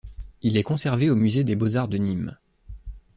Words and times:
Il 0.41 0.57
est 0.57 0.63
conservé 0.63 1.11
au 1.11 1.15
musée 1.15 1.43
des 1.43 1.55
beaux-arts 1.55 1.87
de 1.87 1.99
Nîmes. 1.99 2.35